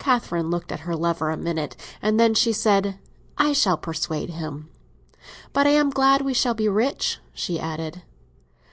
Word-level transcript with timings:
Catherine 0.00 0.50
looked 0.50 0.72
at 0.72 0.80
her 0.90 0.96
lover 0.96 1.30
a 1.30 1.36
minute, 1.36 1.76
and 2.02 2.18
then 2.18 2.34
she 2.34 2.52
said, 2.52 2.98
"I 3.38 3.52
shall 3.52 3.76
persuade 3.78 4.30
him. 4.30 4.68
But 5.52 5.68
I 5.68 5.70
am 5.70 5.90
glad 5.90 6.22
we 6.22 6.34
shall 6.34 6.54
be 6.54 6.68
rich," 6.68 7.20
she 7.32 7.60
added. 7.60 8.02